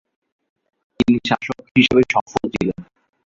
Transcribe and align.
তিনি 0.99 1.17
শাসক 1.27 1.57
হিসেবে 1.75 2.01
সফল 2.13 2.43
ছিলেন। 2.53 2.77